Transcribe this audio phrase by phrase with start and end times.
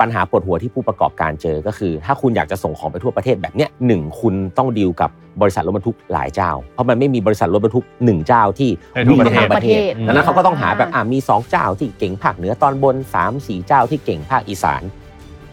[0.00, 14.82] ปัญหาปวดหัวที่ผู้ประกอบการเจอก็คือ ถ้าคุณอยากจะส่งของไปทั่วประเทศแบบเนี้ยหนึ่งคุณต้องดีลกับบริษัทรถบรรทุกหลายเจ้า เพราะมันไม่มีบริษัทรถบรรทุกหนึ่งเจ้าที่ให้ทั่ววิ่งประเทศทั้งประเทศอืมดังนั้นเขาก็ต้องหาแบบอ่ามี 2 เจ้าที่เก่งภาคเหนือตอนบน 3 4 เจ้าที่เก่งภาคอีสาน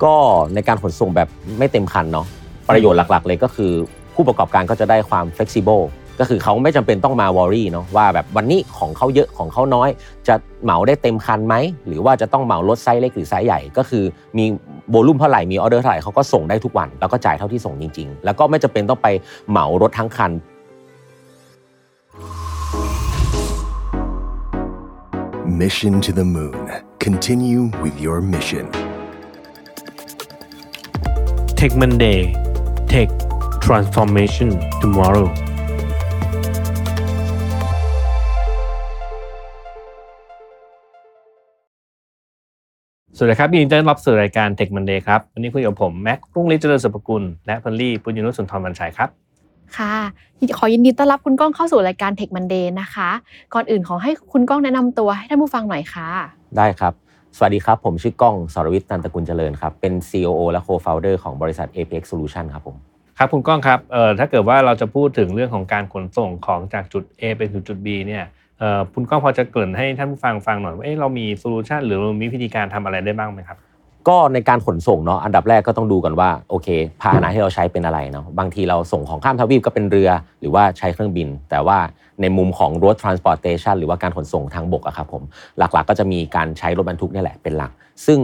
[0.03, 0.15] ก็
[0.53, 1.27] ในการขนส่งแบบ
[1.57, 2.25] ไม่เต็มคันเนาะ
[2.69, 3.71] ประโยชน์หลักๆ เลยก็คือ
[4.15, 5.83] ผู้ประกอบการก็จะได้ความ flexible
[6.19, 9.89] ก็คือเขาไม่จำเป็นต้องมาวอรี่เนาะว่าแบบวันนี้ของเขาเยอะของเขาน้อย
[10.27, 11.55] จะเหมาได้เต็มคันไหม
[11.87, 14.03] หรือว่าจะต้องเหมารถไซส์เล็กหรือไซส์ใหญ่ก็คือ
[14.37, 14.45] มี
[14.89, 19.07] volume เท่าไหร่มีออเดอร์เท่าไหร่เขาก็ส่งได้ทุกวัน แล้วก็จ่ายเท่าที่ส่งจริง ๆ แล้วก็ไม่จำเป็นต้องไป
[19.49, 20.31] เหมารถทั้งคัน
[25.63, 26.69] Mission to the Moon.
[26.99, 28.65] Continue with your mission.
[31.59, 32.19] Tech Monday
[32.91, 33.09] Tech
[33.65, 34.49] Transformation
[34.81, 35.27] Tomorrow
[43.19, 49.09] สวัสดีครับยินดีต้อนรับสู่รายการ Tech Monday ครับ วันนี้คุยกับผมแม็กรุ่งฤทธิ์เจริญสุภกุลและพอลลี่ปุญญนุชสุนทรบรรชัยครับ
[49.77, 49.95] ค่ะ
[50.57, 53.09] ขอยินดีต้อนรับคุณก้องเข้าสู่รายการ Tech Monday นะคะ
[53.53, 56.07] ก่อนอื่นขอให้คุณก้องแนะนำตัวให้ท่านผู้ฟังหน่อยค่ะ
[56.57, 56.93] ได้ครับ
[57.37, 62.75] สวัสดีครับ ผมชื่อก้องสรวิทย์นันตกุลเจริญครับ เป็น COO และ Co-founder ของบริษัท Apex Solution ครับผม
[63.17, 68.46] ครับคุณก้องครับเอ่อถ้าเกิดว่าเราจะพูดถึงเรื่องของการขนส่งของจากจุด A ไปถึงจุด B เนี่ยเอ่อ
[68.93, 73.57] คุณก้องพอจะเกริ่นให้ท่านผู้ฟังฟังหน่อยว่าเเรามีโซลูชันหรือเรามีวิธีการทำอะไรได้บ้างไหมครับ
[74.07, 76.67] ก็ในการขนส่งเนาะอันดับแรกก็ต้องดูกันว่าโอเค
[77.01, 81.77] พาหนะที่เราใช้เป็นอะไรเนาะบางทีเราส่งของข้ามทวีปก็เป็นเรือ หรือว่าใช้เครื่องบิน แต่ว่า
[82.21, 85.23] ในมุมของ road transportation หรือว่าการขนส่งทางบกอะครับผม
[85.57, 87.71] หลักๆก็จะมีการใช้รถบรรทุกนี่แหละเป็นหลัก
[88.05, 88.19] ซึ่ง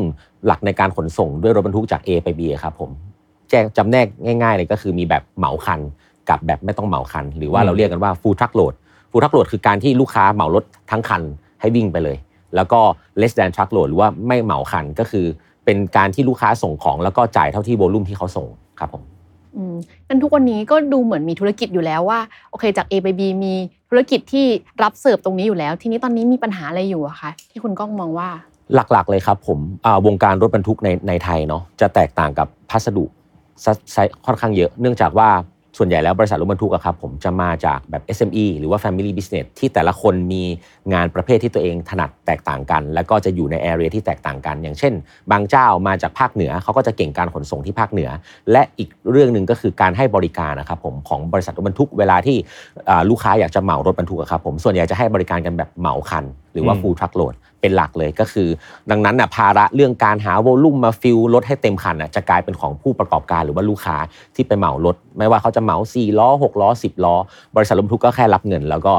[0.45, 2.89] หลักในการขนส่งด้วยรถบรรทุกจาก A ไป B ครับผม
[3.49, 5.79] แจ้งจำแนกง่าย ๆ เลยก็คือมีแบบเหมาคัน
[6.29, 8.73] กับแบบไม่ต้องเหมาคัน หรือว่าเราเรียกกันว่า full truck load
[9.13, 11.21] full truck load คือการที่ลูกค้าเหมารถทั้งคัน
[11.61, 12.17] ให้วิ่งไปเลย
[12.55, 12.79] แล้วก็
[13.19, 15.25] less than truck load หรือว่าไม่เหมาคันก็คือ
[15.65, 18.47] เป็นการที่ลูกค้าส่งของแล้วก็จ่ายเท่าที่โวลุ่มที่เขาส่ง
[18.79, 19.03] ครับผม
[19.55, 19.75] อืม
[20.07, 22.19] งั้นทุกวันนี้ก็ดูเหมือนมีธุรกิจอยู่แล้วว่า
[22.51, 23.53] โอเคจาก A ไป B มี
[23.89, 24.45] ธุรกิจที่
[24.83, 28.29] รับเสิร์ฟตรงนี้อยู่แล้ว ทีนี้ตอนนี้มีปัญหาอะไรอยู่อะคะที่คุณก้องมองว่า
[28.73, 33.05] หลักๆเลยครับผมอ่าวงการรถบรรทุกในในไทยเนาะจะแตกต่างกับพัสดุ
[33.63, 35.29] ซะซะค่อนข้างเยอะ เนื่องจากว่า
[35.77, 40.43] ส่วนใหญ่แล้วบริษัทรถบรรทุกอะครับผมจะมาจากแบบ SME หรือว่า Family Business ที่แต่ละคนมี
[40.93, 44.93] งานประเภทที่ตัวเองถนัดแตกต่างกัน แล้วก็จะอยู่ใน area ที่แตกต่างกัน อย่างเช่น
[45.31, 48.09] บางเจ้ามาจากภาคเหนือเขาก็จะเก่งการขนส่งที่ภาคเหนือ
[48.51, 52.37] และอีกเรื่องหนึ่งก็คือการให้บริการนะครับผมของบริษัทรถบรรทุกเวลาที่
[53.09, 58.49] ลูกค้าอยากจะเหมารถบรรทุกอะครับผมส่วนใหญ่จะให้บริการกันแบบเหมาคัน หรือว่าอืม full truck load เป็นหลักเลยก็คือ
[58.91, 63.97] ดังนั้นน่ะภาระเรื่องการหา volume มา fill รถให้เต็มคันน่ะจะกลายเป็นของผู้ประกอบการหรือว่าลูกค้า
[64.35, 67.15] ที่ไปเหมารถ ไม่ว่าเขาจะเหมา4ล้อ6ล้อ10 ล้อ
[67.55, 68.93] บริษัทรถบรรทุกก็แค่รับเงิน แล้วก็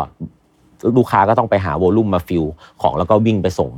[0.97, 2.45] ลูกค้าก็ต้องไปหา volume มา fill
[2.83, 3.71] ของแล้วก็วิ่งไปส่ง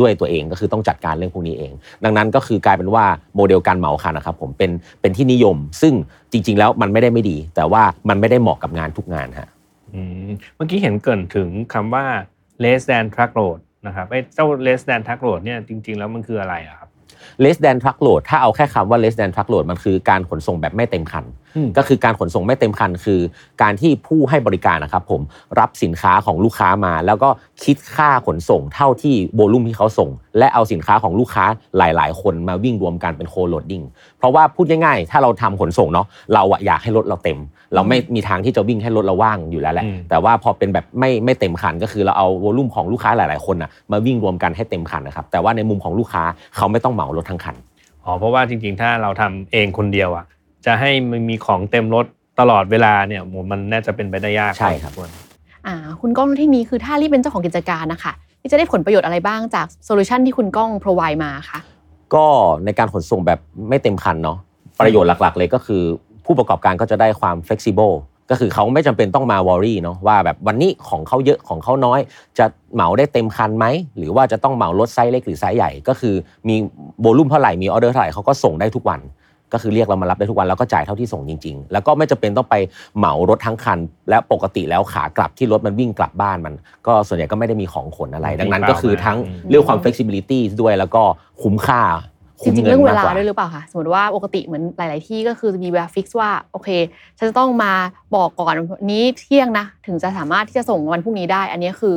[0.00, 1.72] ด้วยตัวเองก็คือต้องจัดการเรื่องพวกนี้เอง
[2.04, 3.04] ดังนั้นก็คือกลายเป็นว่า
[3.36, 5.94] โมเดลการเหมาคันนะครับผมเป็นเป็นที่นิยม ซึ่ง
[6.32, 9.48] จริง ๆ แล้วมันไม่ได้ไม่ดี แต่ว่ามันไม่ได้เหมาะกับงานทุกงานฮะ
[9.94, 12.04] อืมเมื่อกี้เห็นเกรินถึงคำว่า
[12.64, 16.88] less than truckload นะครับไอ้เจ้า less than truckload เนี่ยจริง ๆ แล้วมันคืออะไรอะครับ
[17.44, 21.24] less than truckload ถ้าเอาแค่คำว่า less than truckload มันคือการขนส่งแบบไม่เต็มคัน
[21.76, 23.20] ก็คือการขนส่งไม่เต็มคัน คือ
[23.62, 25.20] การที่ผู้ให้บริการนะครับผม
[25.58, 27.28] รับสินค้าของลูกค้ามา แล้วก็
[27.64, 31.44] คิดค่าขนส่งเท่าที่โวลุ่มที่เขาส่ง และเอาสินค้าของลูกค้า
[31.78, 33.82] หลาย ๆ คนมาวิ่งรวมกันเป็นโคโ l ดดิ้ง
[34.18, 37.38] เพราะว่าพูดง่ายๆ ถ้าเราทำขนส่งเนาะเราอะอยากให้รถเราเต็ม
[37.74, 46.22] เราไม่มีทางที่จะวิ่งให้รถเราว่างอยู่แล้วแหละอืมแต่ว่าพอเป็นแบบไม่ไม่เต็มคันก็คือเราเอา volume ของลูกค้าหลาย ๆ คนอะมาวิ่งรวมกันให้เต็มคันนะครับแต่ว่าในมุมของลูกค้า
[46.56, 47.56] เขาไม่ต้องเหมารถทั้งคัน
[48.04, 50.24] อ๋อเพราะว่าจริงๆ ถ้าเราทำเองคนเดียวอะ
[50.66, 52.06] จะให้มันมีของเต็มรถ
[52.40, 55.22] ตลอดเวลาเนี่ยโหมันน่าจะเป็นไปได้ยากใช่ครับพอสมว
[55.66, 61.58] อ่าคุณก้องที่นี้คือถ้ารีบเป็นเจ้าของกิจการนะคะที่จะได้ผลประโยชน์อะไรบ้างจากโซลูชันที่คุณก้อง provide มาคะ
[62.14, 62.24] ก็
[62.64, 64.38] ในการขนส่งแบบไม่เต็มคันเนาะ
[64.80, 65.82] ประโยชน์หลักๆ เลยก็คือ
[66.24, 67.94] ผู้ประกอบการก็จะได้ความ flexible
[68.30, 72.00] ก็คือเขาไม่จำเป็นต้องมา worry เนาะว่าแบบวันนี้ของเขาเยอะของเขาน้อย
[72.38, 72.44] จะ
[72.74, 76.14] เหมาได้เต็มคันไหม หรือว่าจะต้องเหมารถไซส์เล็กหรือไซส์ใหญ่ ก็คือ
[76.48, 76.54] มี
[77.00, 79.00] volume เท่าไหร่มีออเดอร์เท่าไหร่เขาก็ส่งได้ทุกวัน
[79.52, 82.54] ก็คือเรียกเรามารับได้ทุกวันแล้วก็จ่ายเท่าที่ส่งจริง ๆ แล้วก็ไม่จำเป็นต้องไป
[82.96, 83.78] เหมารถทั้งคัน
[84.08, 86.54] และปกติแล้วขากลับที่รถมันวิ่งกลับบ้านมัน
[86.86, 89.16] ก็ส่วนใหญ่ก็ไม่ได้มีของขนอะไร ดังนั้นก็คือทั้ง
[89.48, 91.02] เรื่องความ flexibility ด้วยแล้วก็
[91.42, 91.82] คุ้มค่า
[92.44, 96.68] จริงๆคุ้มเรื่องเวลามกกด้วยหรือเปล่าคะสมมติว่าปกติเหมือนหลาย ๆ ที่ก็คือจะมีเวลา fix ว่าโอเค
[97.18, 97.72] ฉันจะต้องมา
[98.16, 98.54] บอกก่อน
[98.90, 101.96] นี้เที่ยงนะ ถึงจะสามารถที่จะส่งวันพรุ่งนี้ได้ อันนี้คือ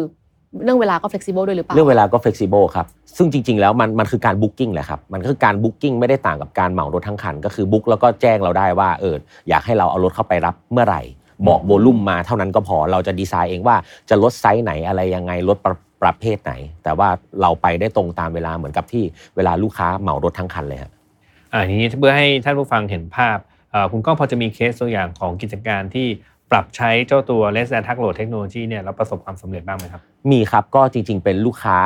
[0.63, 2.85] เรื่องเวลาก็ flexible ด้วยหรือเปล่า เรื่องเวลาก็ flexible ครับ
[3.17, 9.15] ซึ่งจริง ๆ แล้วมันมันคือการ booking แหละครับ มันคือการ booking ไม่ได้ต่างกับการเหมารถทั้งคัน ก็คือ book แล้วก็แจ้งเราได้ว่าเออ
[9.49, 11.01] อยากให้เราเอารถเข้าไปรับเมื่อไหร่
[11.47, 13.75] บอก volume มาเท่านั้นก็พอ เราจะดีไซน์เองว่า
[14.09, 16.53] จะลดไซส์ไหนอะไรยังไงลดประปประเภทไหน
[16.83, 17.09] แต่ว่า
[17.41, 19.03] เราไปได้ตรงตามเวลาเหมือนกับที่
[19.35, 20.91] เวลาลูกค้าเหมารถทั้งคันเลยฮะ
[21.53, 23.37] อ่าทีนี้เพื่อให้ท่านผู้ฟังเห็นภาพ
[23.71, 26.07] เอ่อคุณก้องพอจะมีเคสตัวอย่างของกิจการที่
[26.51, 30.01] ปรับใช้เจ้าตัว Less Than Truck Load Technology เนี่ยแล้วประสบความสำเร็จบ้างไหมครับ
[30.31, 31.77] มีครับก็จริง ๆ เป็นลูกค้า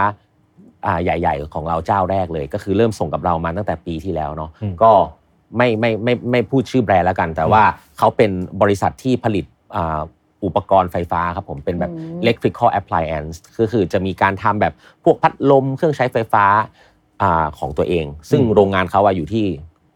[0.86, 4.92] อ่าใหญ่ ๆ ของเราเจ้าแรกเลย ก็คือเริ่มส่งกับเรามาตั้งแต่ปีที่แล้วเนาะอืมก็
[5.58, 7.64] ไม่ไม่ไม่ไม่พูดชื่อแบรนด์แล้วกัน แต่ว่า
[7.98, 9.46] เขาเป็นบริษัทที่ผลิต
[9.76, 10.02] อ่า
[10.46, 14.74] อุปกรณ์ไฟฟ้าครับผมเป็นแบบอืม electrical appliance ก็คือจะมีการทำแบบ
[15.04, 16.46] พวกพัดลมเครื่องใช้ไฟฟ้า
[17.22, 19.46] อ่าของตัวเอง ซึ่งอืมโรงงานเขาอะอยู่ที่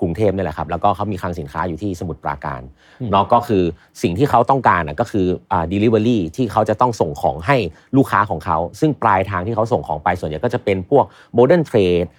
[0.03, 2.61] กรุงเทพนี่แหละครับแล้วก็เขามีคลังสินค้าอยู่ที่สมุทรปราการ
[3.01, 3.63] อืมเนาะก็คือ
[4.01, 7.57] สิ่งที่เขาต้องการอะก็คืออ่า delivery ที่เขาจะต้องส่งของให้
[7.97, 11.05] ลูกค้าของเขา ซึ่งปลายทางที่เขาส่งของไปส่วนใหญ่ก็จะเป็นพวก
[11.38, 12.09] modern trade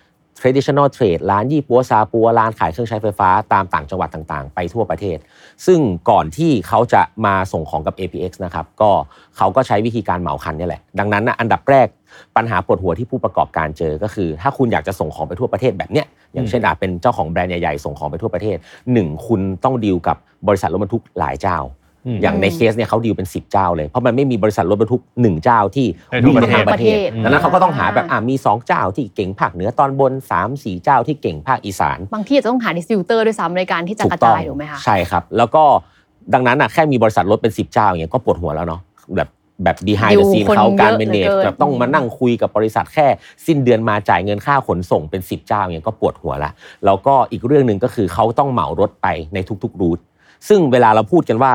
[0.41, 5.19] traditional trade ร้านยี่ปัวซาปัวร้านขายเครื่องใช้ไฟฟ้าตามต่างจังหวัดต่างๆ ไปทั่วประเทศ
[5.67, 5.81] ซึ่ง
[6.11, 8.91] ก่อนที่เขาจะมาส่งของกับ APX นะครับก็
[9.37, 11.89] เขาก็ใช้วิธีการเหมาคันนี่แหละ ดังนั้นนะอันดับแรก
[12.37, 18.57] ปัญหาปวดหัวที่ผู้ประกอบการเจอก็คือ ถ้าคุณอยากจะส่งของไปทั่วประเทศแบบเนี้ย อย่างเช่นอาจเป็นเจ้าของแบรนด์ใหญ่ๆ ส่งของไปทั่วประเทศ
[18.93, 20.17] หนึ่งคุณต้องดีลกับ
[20.49, 21.59] บริษัทรถบรรทุกหลายเจ้า
[22.17, 35.63] มอย่างในเคสเนี่ยเขาดีลเป็น 10 เจ้าเลยเพราะมันไม่มีบริษัทรถบรรทุก1เจ้าที่ในทั่ววิ่งประเทศทางประเทศอืมดังนั้นเขาก็ต้องหาแบบอ่ามี2เจ้าที่เก่งภาคเหนือตอนบน 3 4 เจ้าที่เก่งภาคอีสาน บางที่อาจจะต้องหา distributor ด้วยซ้ำในการที่จะกระจายถูกไหมคะใช่ครับ แล้วก็
[36.35, 38.81] ดังนั้นอะแค่มีบริษัทรถเป็น 10 เจ้าอย่างเงี้ยก็ปวดหัวแล้วเนาะ
[39.17, 39.29] แบบ
[39.63, 43.07] แบบ behind the scene คนเขาการเยอะ manage เหลือเกินแบบต้องมานั่งคุยกับบริษัทแค่
[43.47, 46.51] สิ้นเดือนมาจ่ายเงินค่าขนส่งเป็น 10 เจ้าอย่างเงี้ยก็ปวดหัวละ
[46.85, 49.99] แล้วก็อีกเรื่องหนึ่งก็คือเขาต้องเหมารถไปในทุกๆ route
[50.49, 51.53] ซึ่งเวลาเราพูดกันว่า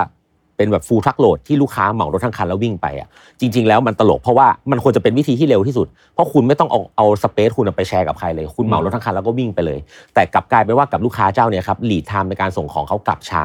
[0.59, 3.07] เป็นแบบ full truck load ที่ลูกค้าเหมารถทั้งคันแล้ววิ่งไปอะ
[3.39, 9.79] จริง ๆ แล้วมันตลกเพราะว่ามันควรจะเป็นวิธีที่เร็วที่สุด เพราะคุณไม่ต้องเอาเอา space คุณไปแชร์กับใครเลย คุณเหมารถทั้งคันแล้วก็วิ่งไปเลย
[10.13, 13.43] แต่กลับกลายไปว่ากับลูกค้าเจ้าเนี่ยครับ lead time ในการส่งของเขากลับช้า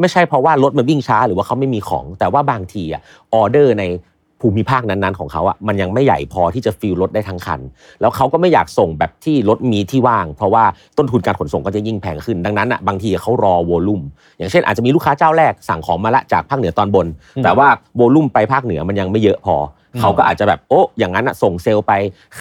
[0.00, 3.02] ไม่ใช่เพราะว่ารถมันวิ่งช้าหรือว่าเขาไม่มีของ แต่ว่าบางทีอะ
[3.34, 3.84] ออเดอร์ใน
[4.40, 7.60] ภูมิภาคนั้นๆของเขาอะมันยังไม่ใหญ่พอที่จะ fill รถได้ทั้งคัน
[8.00, 10.64] แล้วเขาก็ไม่อยากส่งแบบที่รถมีที่ว่าง เพราะว่า
[10.98, 14.02] ต้นทุนการขนส่งก็จะยิ่งแพงขึ้นดังนั้นอะบางทีเขารอ volume
[14.38, 19.56] อย่างเช่นอาจจะมีลูกค้าเจ้าแรกสั่งของมาละจากภาคเหนือตอนบนอืมแต่ว่าโวลุ่มไปภาคเหนือมันยังไม่เยอะพอ
[19.94, 21.92] อมเขาก็อาจจะแบบโอ้อย่างนั้นอะส่งเซลล์ไป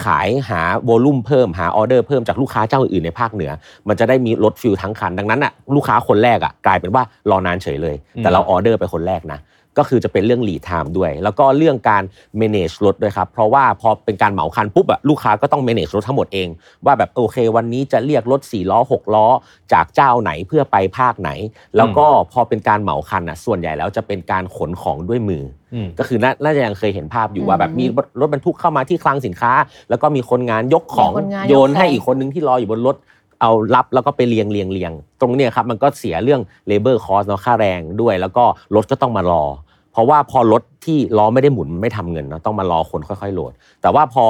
[0.03, 3.51] ขายหาโวลุ่มเพิ่มหาออเดอร์เพิ่มจากลูกค้าเจ้าอื่นๆในภาคเหนือ
[3.87, 9.39] มันจะได้มีรถฟิลทั้งคัน ดังนั้นอะลูกค้าคนแรกอะกลายเป็นว่ารอนานเฉยเลย แต่เราออเดอร์ไปคนแรกนะ
[9.77, 12.03] ก็คือจะเป็นเรื่อง lead time ด้วย แล้วก็เรื่องการ
[12.41, 16.47] manage รถด้วยครับ เพราะว่าพอเป็นการเหมาคันปุ๊บอะลูกค้าก็ต้อง manage รถทั้งหมดเอง
[16.85, 19.27] ว่าแบบโอเค วันนี้จะเรียกรถ4ล้อ6ล้อ
[19.73, 21.29] จากเจ้าไหนเพื่อไปภาคไหน
[21.77, 25.43] แล้วก็พอเป็นการเหมาคันอะส่วนใหญ่แล้วจะเป็นการขนของด้วยมือ
[25.73, 27.85] อืมก็คือน่าน่าจะยังเคยเห็นภาพอยู่ว่าแบบอืมมี
[28.19, 29.53] รถบรรทุกเข้ามาที่คลังสินค้า
[29.89, 32.95] แล้วก็มีคนงานยกของมีคนงานยกโยนให้ของอีกคนนึงที่รออยู่บนรถ
[33.43, 34.91] เอารับแล้วก็ไปเรียงเรียงเรียง
[35.21, 36.41] ตรงเนี้ยครับมันก็เสียเรื่อง
[36.71, 38.43] labor cost เนาะค่าแรงด้วย แล้วก็
[38.75, 39.43] รถก็ต้องมารอ
[39.91, 44.25] เพราะว่าพอรถที่ล้อไม่ได้หมุนไม่ทำเงินเนาะต้องมารอคนค่อยๆโหลด แต่ว่าพอ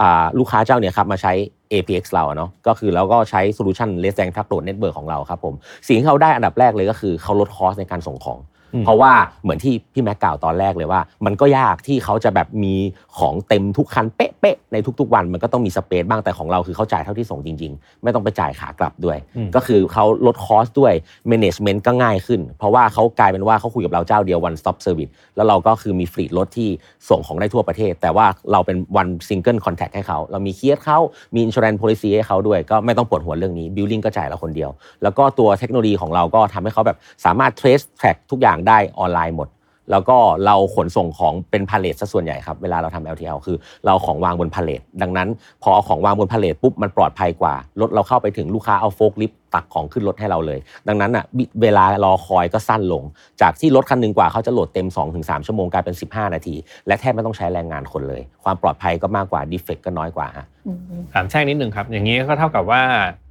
[0.00, 0.02] อ
[0.38, 1.32] ลูกค้าเจ้าเนี่ยครับมาใช้
[1.72, 5.54] APX เราเนาะก็คือเราก็ใช้โซลูชัน Less Than Truck Load Network ของเราครับผม
[5.86, 8.38] สิ่งที่เขาได้อันดับแรกเลยก็คือเขาลดคอสในการส่งของ
[8.84, 9.12] เพราะว่า
[9.42, 12.74] เหมือนที่พี่แม็กกล่าวตอนแรกเลยว่า มันก็ยากที่เขาจะแบบมี
[13.18, 20.92] ของเต็มทุกคันเป๊ะๆในทุก ๆ วันมันก็ต้องมีสเปซบ้างแต่ของเราคือเขาจ่ายเท่าที่ส่งจริง ๆ ไม่ต้องไปจ่ายขากลับด้วยอืมก็คือเขาลดคอสด้วย
[21.30, 26.68] management ก็ง่ายขึ้น เพราะว่าเขากลายเป็นว่าเขาคุยกับเราเจ้าเดียว one stop service แล้วเราก็คือมีฟลีดรถที่
[27.08, 30.98] ส่งของได้ทั่วประเทศ แต่ว่าเราเป็น one single contact ให้เขาเรามีเคสเขา
[31.34, 34.70] มี insurance policy ให้เขาด้วยก็ไม่ต้องปวดหัวเรื่องนี้ billing ก็จ่ายเราคนเดียว
[35.02, 39.48] แล้วก็ตัวเทคโนโลยีของเราก็ทำให้เขาแบบสามารถ trace track ทุกอย่างได้ออนไลน์หมด
[39.92, 45.28] แล้วก็เราขนส่งของเป็นพาเลทซะส่วนใหญ่ครับ เวลาเราทำ LTL คือเราเอาของวางบนพาเลทดังนั้น
[45.62, 53.02] พอเอาของวางบนพาเลทปุ๊บมันปลอดภัยกว่ารถเราเข้าไปถึงลูกค้าเอาโฟล์คลิฟต์ตักของขึ้นรถให้เราเลย ดังนั้นอะบิเวลารอคอยก็สั้นลง
[53.42, 62.82] จากที่รถคันหนึ่งกว่าเขาจะโหลดเต็ม 2-3 ชั่วโมงกลายเป็น 15 นาที และแทบไม่ต้องใช้แรงงานคนเลย ความปลอดภัยก็มากกว่า defect ก็น้อยกว่าฮะอืมถามแทรกนิดหนึ่งครับ อย่างนี้ก็เท่ากับว่า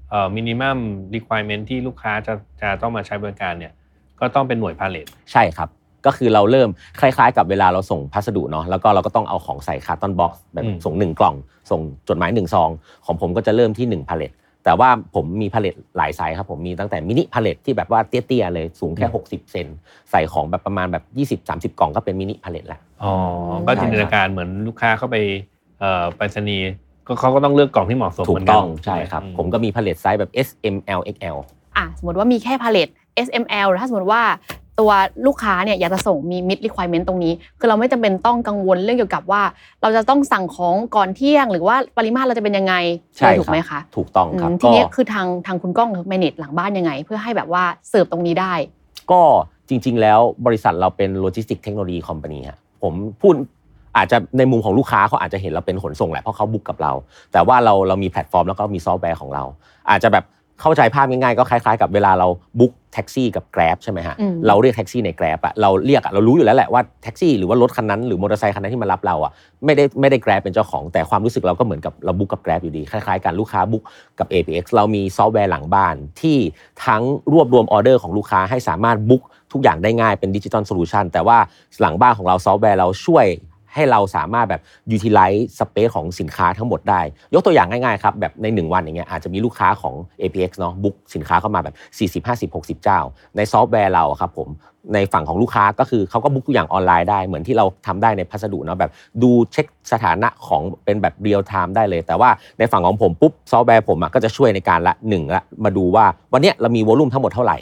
[0.09, 0.77] เอ่อ minimum
[1.15, 3.73] requirement ที่ลูกค้าจะจะต้องมาใช้บริการเนี่ย
[4.19, 5.69] ก็ต้องเป็นหน่วยพาเลทใช่ครับ
[6.05, 6.69] ก็คือเราเริ่ม
[6.99, 11.35] คล้ายๆ กับเวลาเราส่งพัสดุเนาะแล้วก็เราก็ต้องเอาของใส่ carton box แบบอืมส่ง1กล่อง
[11.71, 12.69] ส่งจดหมาย1ซอง
[13.05, 14.31] ของผมก็จะเริ่มที่1พาเลต
[14.65, 19.67] แต่ว่าผมมีพาเลตหลายไซส์ครับผมมีตั้งแต่มินิพาเลตที่แบบว่าเตี้ยๆเลยสูงแค่ 60 เซน
[20.11, 21.03] ใส่ของแบบประมาณแบบ
[21.41, 23.13] 20-30 กล่องก็เป็นมินิพาเลตแล้วอ๋อ
[23.67, 25.15] ก็จินตนาการเหมือนลูกค้าเข้าไป
[25.79, 26.69] เอ่อไปรษณีย์
[27.07, 31.37] ก็เขาก็ต้องเลือกกล่องที่เหมาะสมถูเหมืกอนกันต้องใช่ครับอืผมก็มีพาเลตไซส์แบบ S M L X L
[31.77, 32.89] อะสมมติว่ามีแค่พาเลต
[33.25, 34.23] SML หรือถ้าสมมติว่า
[34.79, 34.91] ตัว
[35.25, 39.41] ลูกค้าเนี่ยอยากจะส่งมี min requirement ตรงนี้ คือเราไม่จำเป็นต้องกังวลเรื่องเกี่ยวกับว่า
[39.81, 42.75] เราจะต้องสั่งของก่อนเที่ยง หรือว่าปริมาตรเราจะเป็นยังไง
[43.17, 48.53] ใช่ถูกไหมครัคะบถูกต้องอืครับมทีนี้คือทางทางคุณก้อง manage หลังบ้านยังไง เพื่อให้แบบว่าเสิร์ฟตรงนี้ได้
[49.11, 49.21] ก็
[49.69, 53.33] จริง ๆ แล้วบริษัทเราเป็น logistic technology company ฮะผมพูด
[53.97, 56.91] อาจจะในมุมของลูกค้าเขาอาจจะเห็นเราเป็นขนส่งแหละเพราะเขา book กับเรา
[57.31, 59.43] แต่ว่าเราเรามีแพลตฟอร์มแล้วก็มีซอฟต์แวร์ของเรา
[59.89, 60.25] อาจจะแบบ
[60.61, 62.27] เข้าใจภาพง่ายๆก็คล้ายๆ กับเวลาเรา
[62.59, 69.31] book แท็กซี่กับ Grab ใช่ไหมฮะอืม เราเรียกแท็กซี่ใน Grab อะเราเรียกอะเรารู้อยู่แล้วแหละว่าแท็กซี่หรือว่ารถคันนั้นหรือมอเตอร์ไซค์คันนั้นที่มารับเราอะ
[69.65, 73.83] ไม่ได้ไม่ได้ Grab เป็นเจ้าของแต่ความรู้สึกเราก็เหมือนกับเรา book กับ Grab อยู่ดีคล้ายๆกันลูกค้า book
[74.19, 76.37] กับ APX เรามีซอฟต์แวร์หลังบ้านที่
[76.85, 77.01] ทั้ง
[77.33, 79.23] รวบรวมออเดอร์ของลูกค้าให้สามารถ book
[79.53, 81.37] ทุกอย่างได้ง่ายเป็น digital solution แต่ว่า
[81.81, 83.25] หลังบ้านของเราซอฟต์แวร์เราช่วย
[83.77, 84.61] ให้เราสามารถแบบ
[84.95, 87.01] utilize space ของสินค้าทั้งหมดได้
[87.33, 91.75] ยกตัวอย่างง่ายๆครับแบบใน 1 วันอย่างเงี้ยอาจจะมีลูกค้าของ APX เนาะ book สินค้าเข้ามาแบบ
[92.23, 92.99] 40 50 60 เจ้า
[93.35, 94.49] ในซอฟต์แวร์เราครับผม
[94.93, 98.91] ในฝั่งของลูกค้าก็คือเขาก็ book ทุกอย่างออนไลน์ได้เหมือนที่เราทำได้ในพัสดุเนาะแบบ
[99.23, 102.29] ดูเช็คสถานะของเป็นแบบ real-time ได้เลย แต่ว่า
[102.59, 107.57] ในฝั่งของผมปุ๊บซอฟต์แวร์ผมก็จะช่วยในการละหนึ่งละมาดูว่าวันเนี้ยเรามี volume ทั้งหมดเท่าไหร่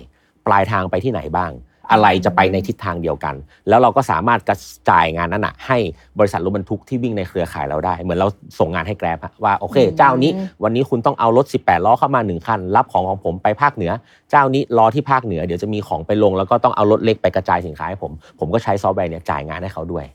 [0.48, 1.52] ปลายทางไปที่ไหนบ้าง
[1.92, 3.36] อะไรจะไปในทิศทางเดียวกัน
[3.70, 4.58] แล้วเราก็สามารถกระ
[4.90, 5.78] จายงานนั้นนะให้
[6.20, 8.28] บริษัทรถบรรทุกที่วิ่งในเครือข่ายเราได้ เหมือนเรา
[8.60, 10.32] ส่งงานให้ Grab ว่าโอเคอืมเจ้านี้
[10.64, 13.92] วันนี้คุณต้องเอารถ 18 ล้อเข้ามา 1 คัน รับของของผมไปภาคเหนือ
[14.32, 20.06] เจ้านี้รอที่ภาคเหนือเดี๋ยวจะมีของไปลง แล้วก็ต้องเอารถเล็กไปกระจายสินค้าให้ผม ผมก็ใช้ซอฟต์แวร์เนี่ยจ่ายงานให้เขาด้วย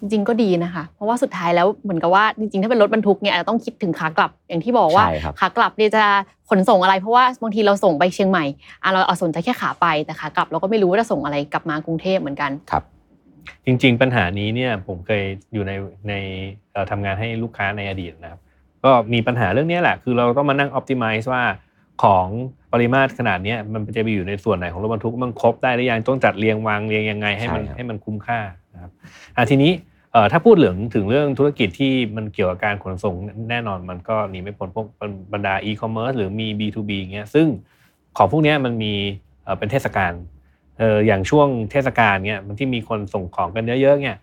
[0.00, 6.04] จริงๆก็ดีนะคะ เพราะว่าสุดท้ายแล้วเหมือนกับว่าจริงๆ ถ้าเป็นรถบรรทุกเนี่ยอาจจะต้องคิดถึงขากลับอย่างที่บอกว่าใช่ครับขากลับเนี่ยจะ
[6.50, 8.44] ขนส่งอะไร เพราะว่าบางทีเราส่งไปเชียงใหม่
[8.82, 12.82] อะเราเอาสนใจแค่ขาไปแต่ขากลับเราก็ไม่รู้ว่าจะส่งอะไรกลับมากรุงเทพเหมือนกันครับ
[13.64, 15.72] จริง ๆ ปัญหานี้เนี่ยผมเคยอยู่ใน
[16.08, 16.14] ใน
[16.72, 18.40] เอ่อทำงานให้ลูกค้าในอดีตนะครับ
[18.84, 21.42] ก็มีปัญหาเรื่องนี้แหละ คือเราต้องมานั่ง optimize ว่า
[22.02, 22.26] ของ
[22.72, 28.38] ปริมาตรขนาดเนี้ยมันจะไปอยู่ในส่วนไหนของรถบรรทุกมันครบได้หรือยังต้องจัดเรียงวางเรียงยังไงให้มันใช่ครับให้มันคุ้มค่า
[28.78, 28.92] นะครับ
[29.50, 29.72] ทีนี้
[30.32, 33.14] ถ้าพูดเหลืองถึงเรื่องธุรกิจที่มันเกี่ยวกับการขนส่ง
[33.50, 34.86] แน่นอนมันก็หนีไม่พ้นพวก
[35.32, 37.46] บรรดา e-commerce หรือมี B2B เงี้ยซึ่ง
[38.16, 38.94] ของพวกนี้มันมี
[39.58, 40.12] เป็นเทศกาล
[41.06, 44.18] อย่างช่วงเทศกาลเงี้ยมันที่มีคนส่งของกันเยอะๆเงี้ย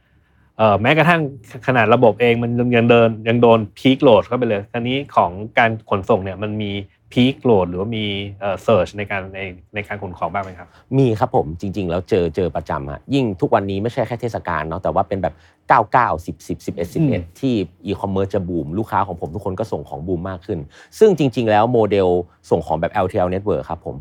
[0.81, 1.21] แม้กระทั่ง
[1.67, 6.71] ขนาดระบบเองมันยังเดินยังโดนพีคโหลดเข้าไปเลยทีนี้ของการขนส่งเนี่ยมันมี
[7.13, 8.05] พีคโหลดหรือว่ามี
[8.41, 9.39] เอ่อเซิร์ชในการใน
[9.75, 15.33] ในการขนของบ้างไหมครับ มีครับผมจริง ๆ แล้วเจอเจอประจำฮะยิ่งทุกวันนี้ไม่ใช่แค่เทศกาลเนาะแต่ว่าเป็นแบบ
[15.69, 17.53] 99 10 10 11อืม11 ที่
[17.85, 20.59] อีคอมเมิร์ซจะบูม ลูกค้าของผมทุกคนก็ส่งของบูมมากขึ้น
[20.99, 22.07] ซึ่งจริง ๆ แล้วโมเดล
[22.49, 23.95] ส่งของแบบ LTL Network ครับผม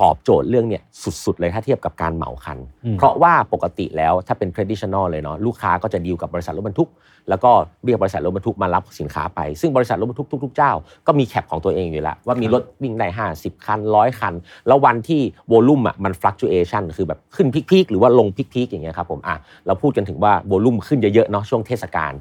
[0.00, 0.82] ตอบโจทย์เรื่องเนี่ย
[1.24, 6.90] สุดๆเลยถ้าเทียบกับการเหมาคันอืมเพราะว่าปกติแล้วถ้าเป็น traditional เลยเนาะลูกค้าก็จะดีลกับบริษัทรถบรรทุก
[7.28, 7.50] แล้วก็
[7.84, 10.72] เรียกบริษัทรถบรรทุกมารับสินค้าไป ซึ่งบริษัทรถบรรทุกทุกๆเจ้า
[11.06, 14.34] ก็มี cap ของตัวเองอยู่แล้วว่ามีรถวิ่งได้ 50 คันร้อยคัน
[14.66, 19.36] แล้ววันที่ volume อะมัน fluctuation คือแบบขึ้น peak ๆหรือว่าลง peak ๆอย่างเงี้ยครับผมอะ
[19.66, 22.12] เราพูดกันถึงว่า volume ขึ้นเยอะๆเนาะช่วงเทศกาล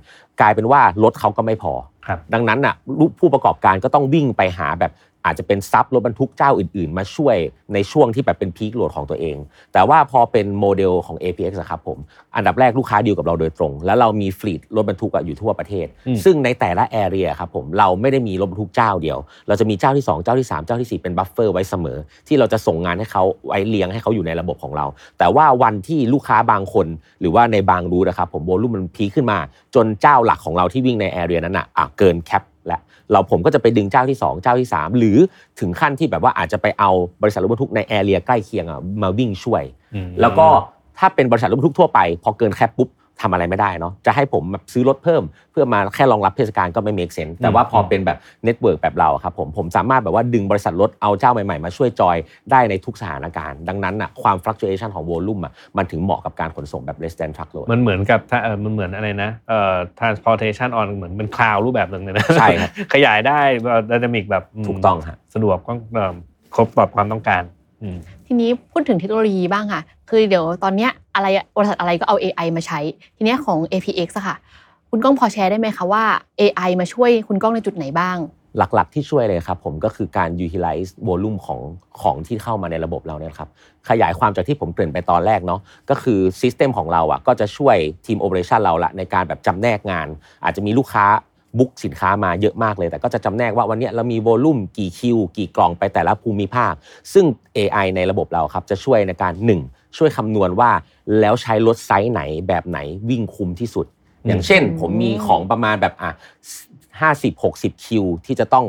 [0.41, 1.73] กลายเป็นว่ารถเขาก็ไม่พอ
[2.07, 4.91] ครับดังนั้นน่ะลูกผู้ประกอบการก็ต้องวิ่งไปหาแบบ
[5.25, 7.37] อาจจะเป็น sub รถบรรทุกเจ้าอื่น ๆ มาช่วย
[7.73, 9.37] ในช่วงที่แบบเป็น peak load ของตัวเอง
[9.73, 11.97] แต่ว่าพอเป็นโมเดลของ APX อะครับผม
[12.35, 21.97] อันดับแรกลูกค้าดีลกับเราโดยตรง แล้วเรามี fleet รถบรรทุกอะอยู่ทั่วประเทศอืมซึ่งในแต่ละ area ครับผมเราไม่ได้มีรถบรรทุกเจ้าเดียว เราจะมีเจ้าที่ 2 เจ้าที่ 3 เจ้าที่ 4 เป็น buffer ไว้เสมอ
[22.27, 24.85] ที่เราจะส่งงานให้เขาไว้เลี้ยงให้เขาอยู่ในระบบของเรา
[25.19, 26.87] แต่ว่าวันที่ลูกค้าบางคน
[27.19, 29.37] หรือว่าในบาง route นะครับผม volume มัน peak ขึ้นมา
[29.75, 35.17] จนเจ้าหลักของเราที่วิ่งใน area นั้นอะอะเกิน cap แล้วเราผมก็จะไปดึงเจ้าที่ 2 เจ้าที่ 3 หรือ
[35.59, 36.91] ถึงขั้นที่แบบว่าอาจจะไปเอา
[37.21, 39.63] บริษัทรถบรรทุกใน area ใกล้เคียงอะมาวิ่งช่วย
[39.95, 40.47] อืมแล้วก็
[40.99, 42.89] ถ้าเป็นบริษัทรถบรรทุกทั่วไป พอเกิน cap ปุ๊บ
[43.21, 52.17] ทำอะไรไม่ได้เนาะจะให้ผมแบบซื้อรถเพิ่ม เพื่อมาแค่รองรับเทศกาลก็ไม่ make sense แต่ว่าพอเป็นแบบ network แบบเราอะครับผมผมสามารถแบบว่าดึงบริษัทรถเอาเจ้าใหม่ๆ มาช่วยจอย
[52.51, 63.39] ได้ในทุกสถานการณ์ ดังนั้นอะความ fluctuation ของ volume อะมันถึงเหมาะกับการขนส่งแบบ less than truckload มันเหมือนกับถ้าเออมันเหมือนอะไรนะเอ่อ transportation on เหมือนเป็น cloud รูปแบบหนึ่งเลยนะใช่ครับขยายได้
[63.91, 66.15] dynamic แบบมถูกต้องฮะสะดวกก็เอิ่ม
[66.55, 67.62] ครบตอบความต้องการอืม
[68.27, 72.79] ทีนี้พูดถึงเทคโนโลยีบ้างค่ะ คือเดี๋ยวตอนเนี้ยอะไรบริษัทอะไรก็เอา AI มาใช้
[73.15, 74.35] ทีเนี้ยของ APX อะค่ะ
[74.89, 76.03] คุณก้องพอแชร์ได้ไหมคะว่า
[76.41, 78.17] AI มาช่วยคุณก้องในจุดไหนบ้าง
[78.57, 81.59] หลักๆที่ช่วยเลยครับผมก็คือการ utilize volume ของ
[82.01, 83.49] ของที่เข้ามาในระบบเราเนี่ยครับ
[83.89, 85.59] ขยายความจากที่ผมเกริ่นไปตอนแรกเนาะ
[85.89, 90.07] ก็คือ System ของเราอะก็จะช่วยทีม Operation เราละในการแบบจำแนกงาน
[90.43, 91.05] อาจจะมีลูกค้า
[91.57, 96.73] บุ๊กสินค้ามาเยอะมากเลย แต่ก็จะจำแนกว่าวันเนี้ยเรามีโวลุ่มกี่คิว กี่กล่องไปแต่ละภูมิภาค
[97.13, 97.25] ซึ่ง
[97.57, 99.33] AI ในระบบเราครับจะช่วยในการ
[99.65, 100.71] 1 ช่วยคำนวณว่า
[101.19, 102.79] แล้วใช้รถไซส์ไหนแบบไหน
[103.09, 103.85] วิ่งคุ้มที่สุด
[104.27, 106.11] อย่างเช่น ผมมีของประมาณแบบอะ
[107.01, 108.65] ห้าสิบหกสิบคิวที่จะต้อง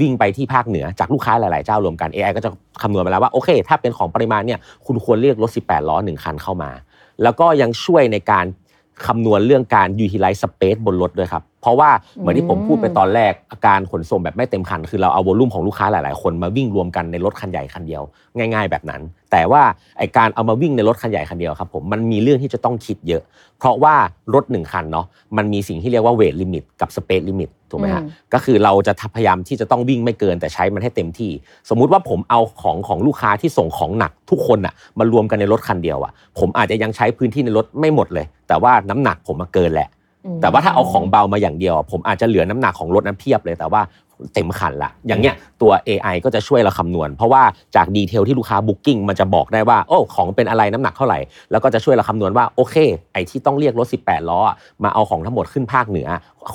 [0.00, 2.50] วิ่งไปที่ภาคเหนือจากลูกค้าหลาย ๆ เจ้ารวมกัน AI ก็จะ
[2.82, 6.70] คำนวณมาแล้วว่าโอเค ถ้าเป็นของปริมาณเนี่ยคุณควรเรียกรถ 18 ล้อ 1 คันเข้ามา
[7.22, 8.46] แล้วก็ยังช่วยในการ
[9.06, 11.90] คำนวณเรื่องการ utilize space บนรถด้วยครับ เพราะว่า
[12.20, 13.32] เหมือนที่ผมพูดไปตอนแรก
[13.66, 18.02] การขนส่งแบบไม่เต็มคัน คือเราเอา volume ของลูกค้าหลาย ๆ คนมาวิ่งรวมกันในรถคันใหญ่คันเดียว
[18.36, 19.00] ง่าย ๆ แบบนั้น
[19.32, 19.62] แต่ว่า
[19.98, 23.22] ไอการเอามาวิ่งในรถคันใหญ่คันเดียวครับผมมันมีเรื่องที่จะต้องคิดเยอะ
[23.58, 23.94] เพราะว่า
[24.34, 25.06] รถหนึ่งคันเนาะ
[25.36, 31.30] มันมีสิ่งที่เรียกว่า weight limit กับ space limit ถูกไหมฮะอืมก็คือเราจะพยายามที่จะต้องวิ่งไม่เกินแต่ใช้มันให้เต็มที่
[31.68, 40.03] สมมุติว่าผมเอาของของลูกค้าที่ส่งของหนักทุกคนอะมารวมกันในรถคันเดียวอะผมอาจจะยังใช้พื้นที่ในรถไม่หมดเลย แต่ว่าน้ำหนักผมมันเกินแล้วอืม
[40.40, 43.82] แต่ว่าถ้าเอาของเบามาอย่างเดียว ผมอาจจะเหลือน้ำหนักของรถนั้นเพียบเลยแต่ว่า
[44.34, 47.42] เต็มคันละ อย่างเงี้ยตัว AI ก็จะช่วยเราคำนวณ เพราะว่า
[47.76, 51.18] จาก detail ที่ลูกค้าบุ๊กิ้งมันจะบอกได้ว่า โอ้ของเป็นอะไรน้ำหนักเท่าไหร่
[51.50, 52.76] แล้วก็จะช่วยเราคำนวณว่าโอเค
[53.12, 54.40] ไอ้ที่ต้องเรียกรถ 18 ล้อ
[54.84, 56.08] มาเอาของทั้งหมดขึ้นภาคเหนือ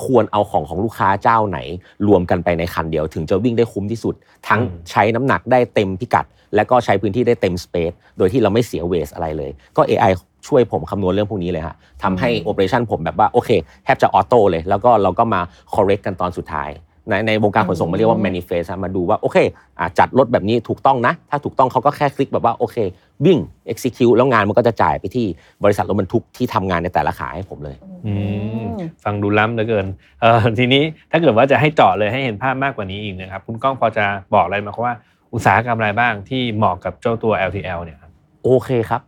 [0.04, 1.58] ควรเอาของของลูกค้าเจ้าไหน
[2.06, 4.14] รวมกันไปในคันเดียว ถึงจะวิ่งได้คุ้มที่สุด
[4.48, 4.60] ทั้ง
[4.90, 10.12] ใช้น้ำหนักได้เต็มพิกัด และก็ใช้พื้นที่ได้เต็ม space โดยที่เราไม่เสีย waste อะไรเลย ก็ AI
[10.46, 13.50] ช่วยผมคำนวณเรื่องพวกนี้เลยฮะทำให้อืมโอเปอเรชันผมแบบว่าโอเค
[13.84, 15.40] แทบจะออโต้เลย แล้วก็เราก็มา
[15.74, 16.70] correct กันตอนสุดท้าย
[17.08, 19.38] ในในวงการขนส่งมาเรียกว่า manifest ฮะมาดูว่าโอเค
[19.78, 22.76] อะจัดรถแบบนี้ถูกต้องนะ ถ้าถูกต้องเขาก็แค่คลิกแบบว่าโอเค
[23.24, 23.38] วิ่ง
[23.72, 25.26] execute แล้วงานมันก็จะจ่ายไปที่
[25.64, 28.14] บริษัทรถบรรทุกที่ทำงานในแต่ละขาให้ผมเลยอื
[28.62, 28.66] ม
[29.04, 29.86] ฟังดูล้ำเหลือเกิน
[30.20, 34.04] เออทีนี้ถ้าเกิดว่าจะให้เจาะเลยให้เห็นภาพมากกว่านี้อีกนะครับคุณก้องพอจะ
[34.34, 34.94] บอกอะไรมาว่า
[35.34, 38.10] อุตสาหกรรมอะไรบ้างที่เหมาะกับเจ้าตัว LTL เนี่ยครับ
[38.44, 39.02] โอเคครับ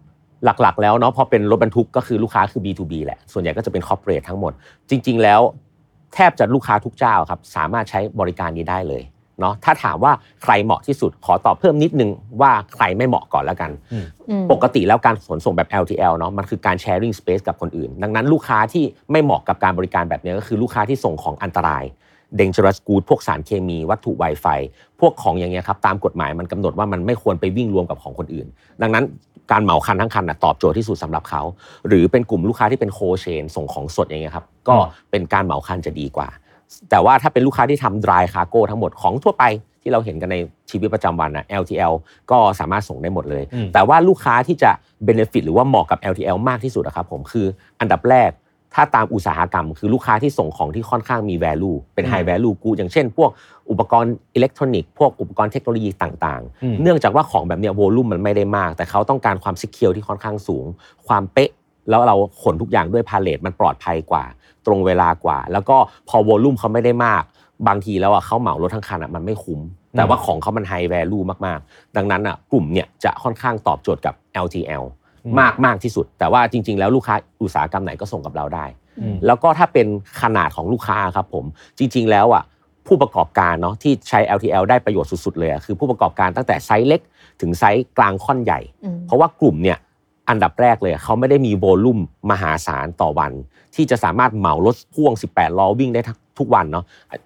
[0.44, 4.52] หลักๆ แล้วเนาะพอเป็นรถบรรทุกก็คือลูกค้าคือ B2B แหละ ส่วนใหญ่ก็จะเป็น corporate ทั้งหมด
[4.90, 5.40] จริง ๆ แล้ว
[6.14, 9.02] แทบจะลูกค้าทุกเจ้าครับสามารถใช้บริการนี้ได้เลย
[9.40, 13.98] เนาะถ้าถามว่าใครเหมาะที่สุดขอตอบเพิ่มนิดนึงว่าใครไม่เหมาะก่อนแล้วกันอื
[14.42, 21.84] มปกติแล้วการขนส่งแบบ LTL เนาะมันคือการ sharing space กับคนอื่น ดังนั้นลูกค้าที่ไม่เหมาะกับการบริการแบบนี้ก็คือลูกค้าที่ส่งของอันตราย
[22.40, 24.60] dangerous goods พวกสารเคมี วัตถุ Wi-Fi
[25.02, 28.46] พวกของอย่างเงี้ยครับตามกฎหมายมันกำหนดว่ามันไม่ควรไปวิ่งรวมกับของคนอื่น
[28.82, 29.04] ดังนั้น
[29.52, 31.42] การเหมาคันทั้งคันนะตอบโจทย์ที่สุดสำหรับเขา
[31.88, 34.74] หรือเป็นกลุ่มลูกค้าที่เป็นโคเชนส่งของสดอย่างเงี้ยครับก็
[35.10, 36.28] เป็นการเหมาคันจะดีกว่า
[36.90, 39.44] แต่ว่าถ้าเป็นลูกค้าที่ทำ dry cargo ทั้งหมดของทั่วไป
[39.82, 40.36] ที่เราเห็นกันใน
[40.70, 41.94] ชีวิตประจำวันนะ LTL
[42.30, 43.44] ก็สามารถส่งได้หมดเลย
[43.74, 44.70] แต่ว่าลูกค้าที่จะ
[45.06, 47.46] benefit หรือว่าเหมาะกับ LTL มากที่สุดอะครับผมคือ
[47.80, 48.30] อันดับแรก
[48.74, 53.30] ถ้าตามอุตสาหกรรม คือลูกค้าที่ส่งของที่ค่อนข้างมี value เป็น high value good อย่างเช่น พวก
[53.70, 60.64] อุปกรณ์อิเล็กทรอนิกส์พวกอุปกรณ์เทคโนโลยีต่างอืมๆเนื่องจากว่าของแบบเนี้ย volume มันไม่ได้มาก แต่เขาต้องการความ secure ที่ค่อนข้างสูง
[61.08, 61.50] ความเป๊ะ
[61.88, 64.24] แล้วเราขนทุกอย่างด้วยพาเลทมันปลอดภัยกว่า
[64.66, 65.76] ตรงเวลากว่า แล้วก็
[66.08, 67.22] พอ volume เขาไม่ได้มาก
[67.68, 69.60] บางทีแล้วอะเขาเหมารถทั้งคันอะมันไม่คุ้ม
[69.96, 78.66] แต่ว่าของเขามัน high value มากๆ ดังนั้นอะกลุ่มเนี่ยจะค่อนข้างตอบโจทย์กับ LTL อื มมากมากที่สุด แต่ว่าจริง ๆ แล้วลูกค้าอุตสาหกรรมไหนก็ส่งกับเราได้
[79.00, 79.86] อืมแล้วก็ถ้าเป็น
[80.22, 81.44] ขนาดของลูกค้าครับผม
[81.78, 82.44] จริง ๆ แล้วอะ
[82.86, 87.00] ผู้ประกอบการเนาะที่ใช้ LTL ได้ประโยชน์สุด ๆ เลยอะคือผู้ประกอบการตั้งแต่ไซส์เล็ก
[87.40, 89.78] ถึงไซส์กลางค่อนใหญ่อืมเพราะว่ากลุ่มเนี่ย
[90.28, 91.98] อันดับแรกเลยเขาไม่ได้มีโวลุ่ม
[92.30, 93.32] มหาศาลต่อวัน
[93.74, 96.84] ที่จะสามารถเหมารถพ่วง 18 ล้อวิ่งได้ทั้ง ทุกวันเนาะ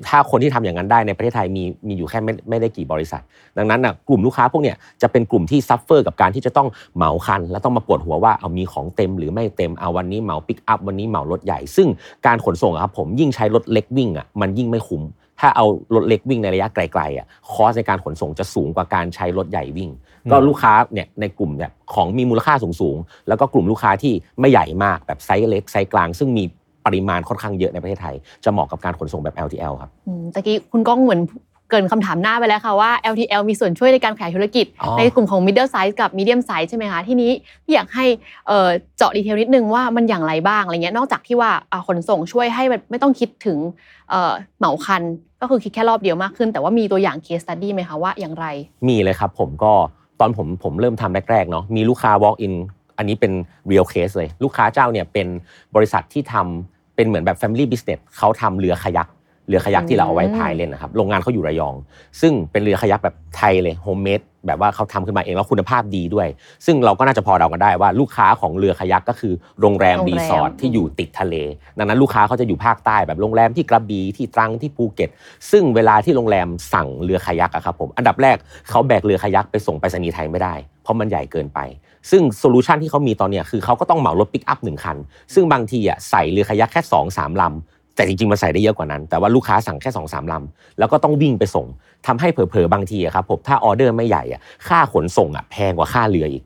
[0.08, 3.22] ถ้าคนที่ทำอย่างนั้นได้ในประเทศไทยมีมีอยู่แค่ไม่ไม่ได้กี่บริษัท
[3.58, 11.88] ดังนั้นนะกลุ่มลูกค้าพวกเนี้ยจะเป็นกลุ่มที่ suffer กับการที่จะต้องเหมาคัน แล้วต้องมาปวดหัวว่าเอามีของเต็มหรือไม่เต็มเอาวันนี้เหมาปิกอัพวันนี้เหมารถใหญ่ ซึ่ง
[12.26, 15.02] การขนส่งอะครับผมยิ่งใช้รถเล็กวิ่งอะมันยิ่งไม่คุ้ม
[15.40, 19.90] ถ้าเอารถเล็กวิ่งในระยะไกลๆอะ cost ในการขนส่งจะสูงกว่าการใช้รถใหญ่วิ่ง
[20.24, 26.44] อืมก็ลูกค้าเนี่ยในกลุ่มเนี่ยของมีมูลค่าสูงๆ แล้วก็กลุ่มลูกค้าที่ไม่ใหญ่มากแบบไซส์เล็กไซส์กลาง ซึ่งมี
[26.86, 31.22] ปริมาณค่อนข้างเยอะในประเทศไทย จะเหมาะกับการขนส่งแบบ LTL ครับอืมตะกี้คุณก้องเหมือน
[31.68, 37.30] เกรินคำถามหน้าไปแล้วค่ะว่า LTL มีส่วนช่วยในการขยายธุรกิจอ๋อในกลุ่มของ middle size กับ medium size ใช่ไหมคะทีนี้
[37.64, 38.06] พี่อยากให้
[38.46, 43.58] เอ่อเจาะดีเทลนิดนึงว่ามันอย่างไรบ้างอะไรเงี้ยนอกจากที่ว่าอ่าขนส่งช่วยให้แบบไม่ต้องคิดถึง
[44.10, 45.02] เอ่อเหมาคัน
[45.40, 48.46] ก็คือคิดแค่รอบเดียวมากขึ้น แต่ว่ามีตัวอย่าง case study ไหมคะว่าอย่างไร
[48.88, 49.72] มีเลยครับผมก็
[50.20, 52.54] ตอนผมผมเริ่มทำแรกๆเนาะมีลูกค้า walk in
[52.98, 53.32] อันนี้เป็น
[53.70, 55.26] real case เลย ลูกค้าเจ้าเนี่ยเป็น
[55.74, 59.08] บริษัทที่ทำ เป็นเหมือนแบบ family business เขาทำเรือคายัค
[59.48, 61.74] เรือคายัคที่เราเอาไว้พายเล่นนะครับโรงงานเขาอยู่ระยอง
[62.20, 66.28] ซึ่งเป็นเรือคายัคแบบไทยเลย homemade แบบว่าเขาทำขึ้นมาเองแล้วคุณภาพดีด้วย
[66.66, 71.34] ซึ่งเราก็น่าจะพอเดากันได้ว่าลูกค้าของเรือคายัคก็คือโรงแรมโรงแรม รีสอร์ทที่อยู่ติดทะเล
[71.78, 75.10] ดังนั้นลูกค้าเขาจะอยู่ภาคใต้แบบโรงแรมที่กระบี่ที่ตรังที่ภูเก็ต
[75.50, 78.36] ซึ่งเวลาที่โรงแรมสั่งเรือคายัคอะครับผมอันดับแรก
[78.70, 81.60] เขาแบกเรือคายัคไปส่งไปรษณีย์ไทยไม่ได้ เพราะมันใหญ่เกินไป
[82.10, 84.96] ซึ่ง solution ที่เขามีตอนเนี้ยคือเขาก็ต้องเหมารถปิกอัพหนึ่งคัน
[85.34, 91.66] ซึ่งบางทีอะใส่เรือขยักแค่2อสามลำแต่จริงๆมันใส่ได้เยอะกว่านั้น แต่ว่าลูกค้าสั่งแค่2อสามลำแล้วก็ต้องวิ่งไปส่ง
[92.06, 96.42] ทำให้เผลอๆบางทีอะครับผมถ้าออเดอร์ไม่ใหญ่อะค่าขนส่งอะแพงกว่าค่าเรืออีก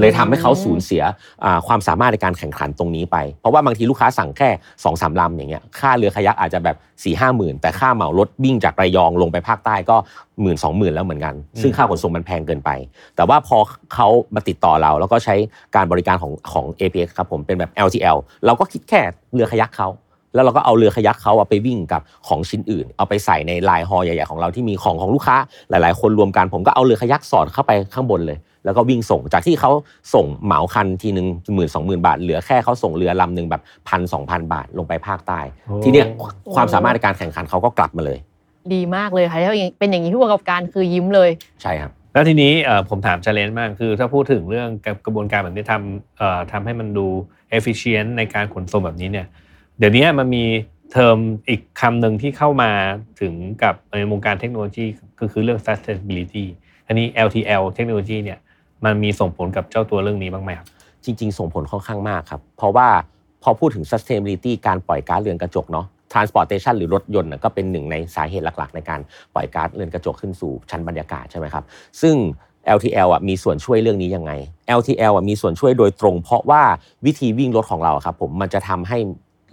[0.00, 1.02] เลยทำให้เขาสูญเสีย
[1.44, 9.96] อ่าความสามารถในการแข่งขันตรงนี้ไป เพราะว่าบางทีลูกค้าสั่งแค่2อสามลำอย่างเงี้ยค่าเรือขยักอาจจะแบบสี่ห้าหมื่นแต่ค่าเหมารถวิ่งจากระยองลงไปภาคใต้ก็
[10.40, 12.70] หมื่นสองหมื่นแล้วเหมือนกัน ซึ่งค่าขนส่งมันแพงเกินไป
[13.16, 13.56] แต่ว่าพอ
[13.94, 15.34] เขามาติดต่อเรา แล้วก็ใช้
[15.76, 19.00] การบริการของของ APX ครับผมเป็นแบบ LTL เราก็คิดแค่
[19.34, 19.88] เรือขยักเขา
[20.34, 25.36] แล้วเราก็เอาเรือขยักเขาอะไปวิ่งกับของชิ้นอื่น เอาไปใส่ในลายฮอใหญ่ๆของเราที่มีของของลูกค้า
[25.70, 29.70] หลาย ๆ คนรวมกันผมก็เอาเรือขยักสอดเข้าไปข้างบนเลย แล้วก็วิ่งส่งจากที่เขา
[30.14, 36.06] ส่งเหมาคันทีหนึ่งหมื่นสองหมื่นบาท เหลือแค่เขาส่งเรือลำหนึ่งแบบพันสองพันบาทลงไปภาคใต้โอ้ทีเนี้ย
[36.54, 38.18] ความสามารถในการแข่งขันเขาก็กลับมาเลย
[38.74, 41.30] ดีมากเลยค่ะถ้าเป็นอย่างนี้ผู้ประกอบการคือยิ้มเลย
[41.62, 44.68] ใช่ครับแล้วทีนี้เอ่อผมถาม challenge มากคือถ้าพูดถึงเรื่อง
[45.04, 47.06] กระบวนการแบบนี้ทำเอ่อทำให้มันดู
[47.56, 49.26] efficient ในการขนส่งแบบนี้เนี่ย
[49.78, 50.44] เดี๋ยวนี้มันมี
[50.92, 52.70] เทอมอีกคำหนึ่งที่เข้ามา
[53.20, 54.86] ถึงกับในวงการเทคโนโลยี
[55.20, 56.44] ก็คือเรื่อง sustainability
[56.86, 58.38] อันนี้ LTL เทคโนโลยีเนี่ย
[58.84, 60.68] มันมีส่งผลกับเจ้าตัวเรื่องนี้บ้างไหมครับ
[61.04, 62.88] จริง ๆ ส่งผลค่อนข้างมากครับ เพราะว่า
[63.42, 69.00] พอพูดถึง sustainability การปล่อยก๊าซเรือนกระจกเนาะ transportation หรือรถยนต์ก็เป็นหนึ่งในสาเหตุหลัก ๆ ในการ
[69.34, 71.64] ปล่อยก๊าซเรือนกระจกขึ้นสู่ชั้นบรรยากาศใช่ไหมครับ
[72.02, 72.14] ซึ่ง
[72.76, 74.32] LTL อะมีส่วนช่วยเรื่องนี้ยังไง
[74.78, 76.62] LTL อะมีส่วนช่วยโดยตรง เพราะว่า
[77.06, 78.98] วิธีวิ่งรถของเราครับผมมันจะทำให้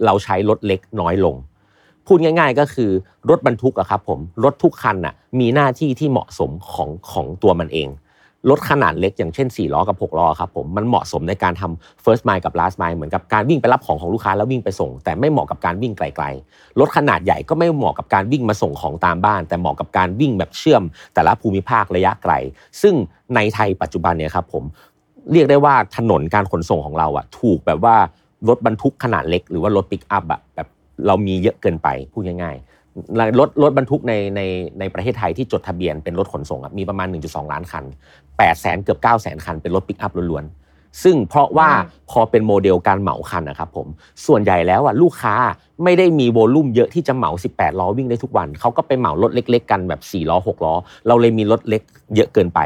[0.04, 1.36] เราใช้รถเล็กน้อยลง
[2.06, 2.90] พูดง่าย ๆ ก็คือ
[3.30, 7.88] รถบรรทุกอะครับผมรถทุกคันน่ะมีหน้าที่ที่เหมาะสมของของตัวมันเอง
[8.50, 20.82] รถขนาดเล็กอย่างเช่น 4 ล้อกับ 6 ล้อครับผมมันเหมาะสมในการทำ first mile กับ last mile เหมือนกับการวิ่งไปรับของของลูกค้าแล้ววิ่งไปส่ง แต่ไม่เหมาะกับการวิ่งไกลๆรถขนาดใหญ่ก็ไม่เหมาะกับการวิ่งมาส่งของตามบ้าน แต่เหมาะกับการวิ่งแบบเชื่อม
[21.14, 22.32] แต่ละภูมิภาคระยะไกล
[22.82, 22.94] ซึ่ง
[23.34, 24.64] ในไทยปัจจุบันเนี่ยครับผม
[25.32, 27.96] เรียกได้ว่าถนนการขนส่งของเราอะถูกแบบว่า
[28.48, 30.68] รถบรรทุกขนาดเล็ก หรือว่ารถปิกอัพอะแบบ
[31.06, 32.71] เรามีเยอะเกินไปพูดง่ายๆ
[33.38, 34.40] รถรถบรรทุกในใน
[34.78, 37.84] ในประเทศไทยที่จดทะเบียนเป็นรถขนส่งอะมีประมาณ 1.2 ล้านคัน
[38.22, 43.86] 8แสนเกือบ9แสนคันเป็นรถปิกอัพล้วนๆ ซึ่งเพราะว่าอืมพอเป็นโมเดลการเหมาคันนะครับผม
[44.26, 45.34] ส่วนใหญ่แล้วอะลูกค้า
[45.84, 50.74] ไม่ได้มีโวลุ่มเยอะที่จะเหมา 18 ล้อวิ่งได้ทุกวัน เขาก็ไปเหมา รถเล็ก ๆ กันแบบ 4 ล้อ 6 ล้อ
[51.06, 51.82] เราเลยมีรถเล็ก
[52.14, 52.60] เยอะเกินไป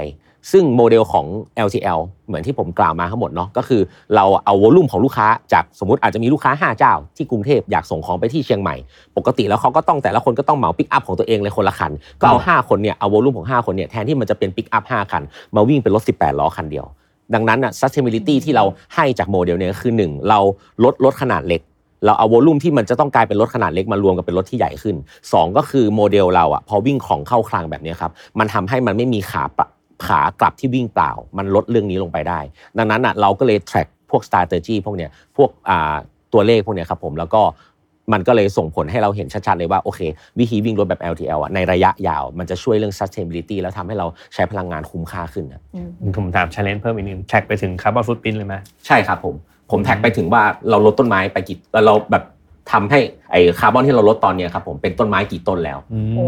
[0.53, 1.27] ซึ่งโมเดลของ
[1.67, 3.81] LTL เหมือนที่ผมกล่าวมาทั้งหมดเนาะก็คือ
[4.15, 8.77] เราเอาโวลุ่มของลูกค้าจากสมมติอาจจะมีลูกค้า 5 เจ้า ที่กรุงเทพอยากส่งของไปที่เชียงใหม่
[9.17, 15.23] ปกติแล้วเขาก็ต้องแต่ละคนก็ต้องเหมาปิกอัพของตัวเองเลยคนละคัน ก็เอา 5 คนเนี่ยเอา volume ของ 5 คนเนี่ยแทนที่มันจะเป็นปิกอัพ5คัน
[15.57, 16.87] มาวิ่งเป็นรถ 18 ล้อคันเดียว
[17.35, 20.39] ดังนั้นอะ sustainability ที่เราให้จากโมเดลเนี่ยก็คือ 1 เรา
[20.85, 21.63] ลดรถขนาดเล็ก
[22.05, 29.69] เราเอา volume ที่มันจะต้องกลายเป็นรถขนาดเล็กมารวมกันเป็นรถที่ใหญ่ขึ้น 2 ก็คือโมเดลเราอะพอวิ่งของเข้าคลังแบบเนี้ยครับมันทำให้มันไม่มีขาปะ
[30.07, 32.41] ขากลับที่วิ่งเปล่า มันลดเรื่องนี้ลงไปได้
[32.79, 35.97] ดังนั้นอะเราก็เลย track พวก strategy พวกเนี้ยพวกอ่า
[36.33, 37.43] ตัวเลขพวกเนี้ยครับผมแล้วก็
[38.13, 40.01] มันก็เลยส่งผลให้เราเห็นชัดๆเลยว่า โอเค
[40.39, 48.55] วิธีวิ่งรถแบบ LTL อะในระยะยาว มันจะช่วยเรื่อง sustainability แล้วทำให้เราใช้พลังงานคุ้มค่าขึ้นนะอืมผมถาม challenge เพิ่มอีกนิดนึง track ไปถึง carbon footprint เลยไหม
[48.87, 49.35] ใช่ครับผม
[49.71, 52.25] ผม track ไปถึงว่าเราลดต้นไม้ไปกี่แล้วเราแบบ
[52.73, 53.01] ทำให้
[53.31, 55.79] ไอ้คาร์บอนที่เราลดตอนเนี้ยครับผมเป็นต้นไม้กี่ต้นแล้ว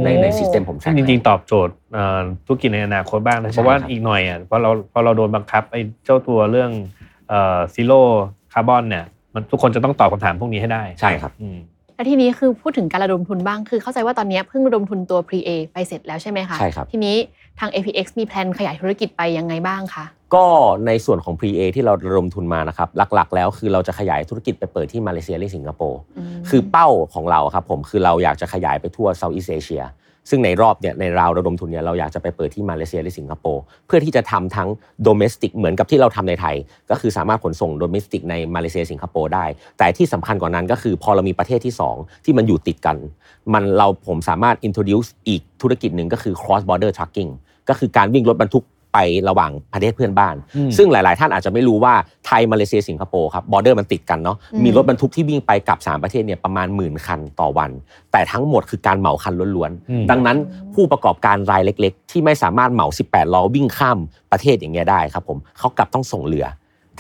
[0.05, 6.71] ในใน system ผมแท็ซึ่งจริงๆ ตอบโจทย์เอ่อธุรกิจในอนาคตบ้างนะใช่เพราะว่าครับอีกหน่อยอะพอเราพอเราโดนบังคับไอ้เจ้าตัวเรื่อง
[7.75, 11.59] zero carbon เนี่ยมันทุกคนจะต้องตอบคำถามพวกนี้ให้ได้ใช่ครับอืม
[11.95, 17.17] แล้วทีนี้คือพูดถึงการระดมทุนบ้างคือเข้าใจว่าตอนนี้เพิ่งระดมทุนตัว Pre-A ไปเสร็จแล้วใช่ไหมคะใช่ครับทีนี้
[17.61, 20.47] ทาง APX มี plan ขยายธุรกิจไปยังไงบ้างคะ ก็
[20.87, 29.85] ในส่วนของ Pre-A ที่เราระดมทุนมานะครับหลักๆ แล้วคือเราจะขยายธุรกิจไปเปิดที่มาเลเซียและสิงคโปร์มคือเป้าของเราครับผมคือเราอยากจะขยายไปทั่ว Southeast Asia
[30.31, 34.69] ซึ่งในรอบเนี่ยในราวระดมทุนเนี่ยเราอยากจะไปเปิดที่มาเลเซียและสิงคโปร์เพื่อที่จะทำทั้ง
[35.03, 36.57] domestic เหมือนกับที่เราทำในไทย
[36.91, 39.45] ก็คือสามารถขนส่ง domestic ในมาเลเซียสิงคโปร์ได้
[39.79, 42.97] แต่ที่สำคัญกว่านั้นก็คือพอเรามีประเทศที่ 2 ที่มันอยู่ติดกัน
[43.55, 47.31] มันเราผมสามารถ introduce อีกธุรกิจหนึ่งก็คือ cross border trucking
[47.69, 51.95] ก็คือการวิ่งรถบรรทุกไประหว่างประเทศเพื่อนบ้านอืมซึ่งหลาย ๆ ท่านอาจจะไม่รู้ว่า
[52.27, 57.71] ไทยมาเลเซียสิงคโปร์ครับ border มันติดกันเนาะอืมมีรถบรรทุกที่วิ่งไปกลับ 3 ประเทศเนี่ยประมาณหมื่นคันต่อวัน
[58.13, 60.37] แต่ทั้งหมดคือการเหมาคันล้วนอืมๆดังนั้น
[60.75, 63.99] ผู้ประกอบการรายเล็ก ๆ ที่ไม่สามารถเหมา 18 ล้อวิ่งข้าม
[64.33, 66.47] ประเทศอย่างเงี้ยได้ครับผมเขากลับต้องส่งเรือ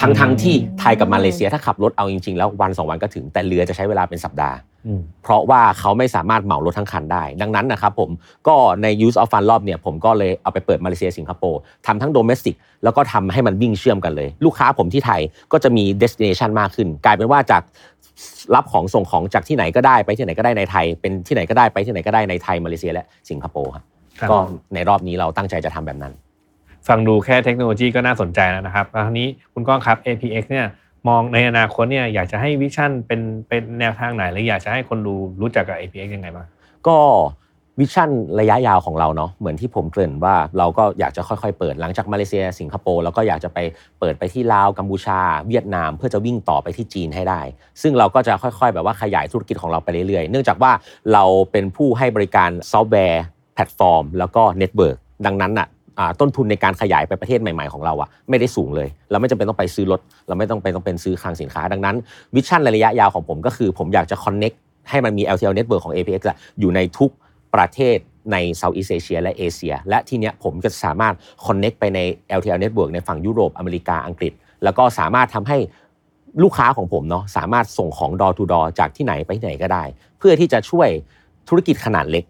[0.01, 4.57] ทั้งทั้งที่ไทยกับมาเลเซียถ้าขับรถเอาจริงๆ แล้ววันสองวันก็ถึงแต่เรือจะใช้เวลาเป็นสัปดาห์
[4.87, 8.11] อืมเพราะว่าเขาไม่สามารถเหมารถทั้งคันได้ ดังนั้นนะครับผม
[8.49, 15.21] ก็ใน use of fund รอบเนี่ยผมก็เลยเอาไปเปิดมาเลเซียสิงคโปร์ทำทั้ง domestic แล้วก็ทำให้มันวิ่งเชื่อมกันเลย ลูกค้าผมที่ไทย
[15.53, 17.63] ก็จะมี destination มากขึ้น กลายเป็นว่าจาก
[18.55, 23.85] รับของส่งของจากที่ไหนก็ได้ไปที่ไหนก็ได้ในไทย เป็นที่ไหนก็ได้ไปที่ไหนก็ได้ในไทยมาเลเซียและสิงคโปร์ครับ
[24.21, 24.37] ครับก็
[24.75, 26.13] ในรอบนี้เราตั้งใจจะทำแบบนั้น
[26.88, 30.66] ฟังดูแค่เทคโนโลยีก็น่าสนใจแล้วนะครับแล้วนี้คุณก้องครับ APX เนี่ย
[31.09, 36.46] มองในอนาคตเนี่ยอยากจะให้วิชั่นเป็นเป็นแนวทางไหนหรืออยากจะให้คนดูรู้จักกับ APX ยังไงบ้าง
[36.87, 36.98] ก็
[37.81, 43.59] วิชั่นระยะยาวของเราเนาะเหมือนที่ผมเกริ่นว่าเราก็อยากจะค่อยๆ เปิดหลังจากมาเลเซีย สิงคโปร์เราก็อยากจะไป
[44.01, 47.40] เปิดไปที่ลาวกัมพูชา เวียดนาม เพื่อจะวิ่งต่อไปที่จีนให้ได้
[47.83, 50.72] ซึ่งเราก็จะค่อยๆ แบบว่าขยายธุรกิจของเราไปเรื่อยๆ เนื่องจากว่า
[51.12, 53.24] เราเป็นผู้ให้บริการซอฟต์แวร์
[53.55, 55.68] แพลตฟอร์ม แล้วก็ network ดังนั้นอะ
[56.21, 61.97] ต้นทุนในการขยายไปประเทศใหม่ๆของเราอะไม่ได้สูงเลย เราไม่จำเป็นต้องไปซื้อรถ เราไม่ต้องไปต้องเป็นซื้อคลังสินค้าดังนั้น
[62.35, 64.57] vision ระยะยาวของผมก็คือผมอยากจะ connect
[64.91, 67.11] ให้มันมี LTL network ของ APX อะอยู่ในทุก
[67.55, 67.97] ประเทศ
[68.33, 71.15] ใน Southeast Asia และเอเชีย และที่เนี้ยผมก็สามารถ
[71.47, 71.99] connect ไปใน
[72.39, 74.33] LTL network ในฝั่งยุโรปอเมริกาอังกฤษ
[74.65, 75.59] แล้วก็สามารถทำให้
[76.43, 79.85] ลูกค้าของผมเนาะสามารถส่งของ door to door จากที่ไหนไปที่ไหนก็ได้
[80.19, 80.89] เพื่อที่จะช่วย
[81.49, 82.25] ธุรกิจขนาดเล็ก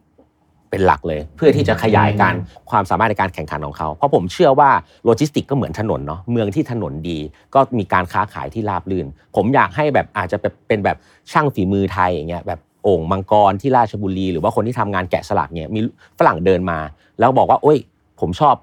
[0.71, 2.35] เป็นหลักเลย เพื่อที่จะขยายการ
[2.71, 4.71] ความสามารถในการแข่งขันของเขาเพราะผมเชื่อว่า
[5.05, 7.19] โลจิสติกก็เหมือนถนนเนาะเมืองที่ถนนดี
[7.55, 10.97] ก็มีการค้าขายที่ราบรื่น ผมอยากให้แบบอาจจะเป็นแบบ
[11.33, 15.81] ช่างฝีมือไทยอย่างเงี้ยแบบโอ่งมังกรที่ราชบุรี หรือว่าคนที่ทำงานแกะสลักเนี่ยมี
[16.19, 16.79] ฝรั่งเดินมา
[17.19, 17.79] แล้วบอกว่าโอ้ย
[18.21, 18.55] ผมชอบ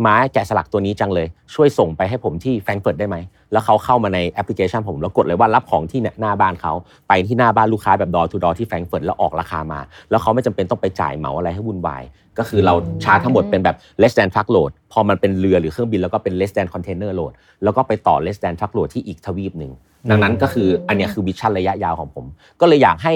[0.00, 3.16] ไม้แกะสลักตัวนี้จังเลย ช่วยส่งไปให้ผมที่แฟรงก์เฟิร์ตได้ไหม
[3.52, 6.72] แล้วเขาเข้ามาในแอปพลิเคชันผมแล้วกดเลยว่ารับของที่เนี่ยหน้าบ้านเขา
[7.08, 12.02] ไปที่หน้าบ้านลูกค้าแบบดอทูดอที่แฟรงก์เฟิร์ตแล้วออกราคามา แล้วเขาไม่จำเป็นต้องไปจ่ายเหมาอะไรให้วุ่นวาย
[12.38, 12.74] ก็คือเรา
[13.04, 17.32] ชาร์จทั้งหมดเป็นแบบ less than truck load พอมันเป็นเรือหรือเครื่องบินแล้วก็เป็น less than container load
[17.64, 19.72] แล้วก็ไปต่อ less than truck load ที่อีกทวีปหนึ่ง
[20.10, 22.24] ดังนั้นก็คืออันนี้คือ vision ระยะยาวของผม
[22.60, 23.14] ก็เลยอยากให้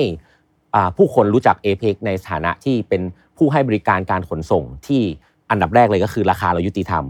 [0.74, 3.02] อ่าผู้คนรู้จัก APX ในฐานะที่เป็น
[3.38, 5.02] ผู้ให้บริการการขนส่งที่
[5.52, 7.04] อันดับแรกเลยก็คือราคาเรายุติธรรม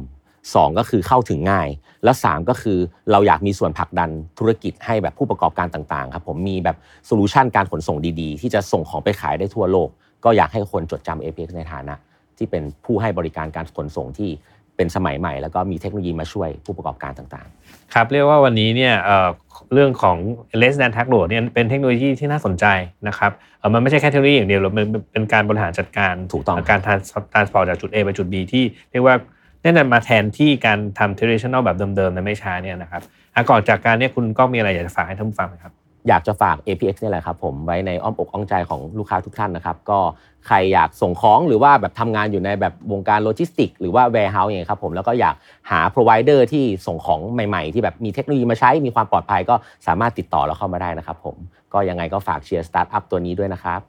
[0.54, 1.68] สองก็คือเข้าถึงง่าย
[2.04, 2.78] แล้วสามก็คือ
[3.10, 6.76] เราอยากมีส่วนผลักดันธุรกิจให้แบบผู้ประกอบการต่างๆครับผมมีแบบ
[7.06, 9.88] โซลูชันการขนส่งดีๆ ที่จะส่งของไปขายได้ทั่วโลก
[10.24, 11.94] ก็อยากให้คนจดจำ Apex ในฐานะ
[12.36, 14.30] ที่เป็นผู้ให้บริการการขนส่งที่
[14.76, 17.61] เป็นสมัยใหม่ แล้วก็มีเทคโนโลยีมาช่วยผู้ประกอบการต่างๆ
[17.94, 19.28] ครับเรียกว่าวันนี้เนี่ยเอ่อ
[19.74, 20.16] เรื่องของ
[20.60, 22.66] less than truck load เนี่ยเป็นเทคโนโลยีที่น่าสนใจ
[23.08, 29.14] นะครับเอ่อมันไม่ใช่แค่เทคโนโลยีอย่างเดียวหรอกมันเป็นการบริหารจัดการถูกต้องการ trans- transport จากจุด A ไปจุด B ที่เรียกว่า
[29.62, 33.02] แน่นอนมาแทนที่การทำ traditional แบบเดิมๆในไม่ช้าเนี่ยนะครับ
[33.34, 35.72] อะก่อนจากการเนี่ยคุณก็มีอะไรอยากจะฝากให้ท่านผู้ฟังไหมครับ
[36.08, 39.98] อยากจะฝาก APX นี่แหละครับผมไว้ในอ้อมอกอ้อมใจของลูกค้าทุกท่านนะครับ ก็
[40.46, 45.34] ใครอยากส่งของหรือว่าแบบทำงานอยู่ในแบบวงการโลจิสติก หรือว่า warehouse อย่างเงี้ยครับผมแล้วก็อยาก
[45.70, 49.54] หา provider ที่ส่งของใหม่ๆ ที่แบบมีเทคโนโลยีมาใช้มีความปลอดภัยก็
[49.86, 51.36] สามารถติดต่อเราเข้ามาได้นะครับผม
[51.72, 53.80] ก็ยังไงก็ฝากเชียร์สตาร์ทอัพตัวนี้ด้วยนะครับ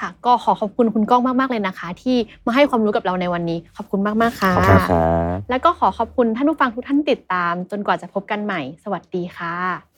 [0.00, 9.54] ค่ะ ก็ขอขอบคุณคุณก้องมาก ๆ เลยนะคะ ที่มาให้ความรู้กับเราในวันนี้ ขอบคุณมาก ๆ ค่ะขอบคุณครับแล้วก็ขอขอบคุณท่านผู้ฟังทุกท่านที่ติดตาม จนกว่าจะพบกันใหม่ สวัสดีค่ะ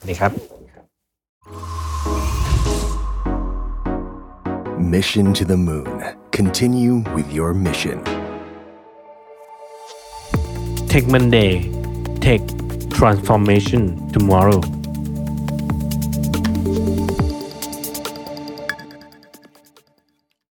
[0.07, 0.31] นี่ครับ
[4.79, 6.17] Mission to the Moon.
[6.31, 8.03] Continue with your mission.
[10.87, 11.71] Take Monday
[12.19, 12.41] Take
[12.89, 14.61] Transformation Tomorrow